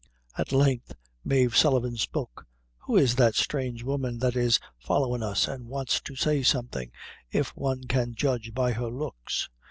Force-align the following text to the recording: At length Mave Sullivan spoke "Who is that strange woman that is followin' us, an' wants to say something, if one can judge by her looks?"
At 0.35 0.51
length 0.51 0.95
Mave 1.23 1.55
Sullivan 1.55 1.95
spoke 1.95 2.47
"Who 2.87 2.97
is 2.97 3.17
that 3.17 3.35
strange 3.35 3.83
woman 3.83 4.17
that 4.17 4.35
is 4.35 4.59
followin' 4.79 5.21
us, 5.21 5.47
an' 5.47 5.67
wants 5.67 6.01
to 6.01 6.15
say 6.15 6.41
something, 6.41 6.91
if 7.31 7.55
one 7.55 7.83
can 7.83 8.15
judge 8.15 8.51
by 8.55 8.71
her 8.71 8.89
looks?" 8.89 9.47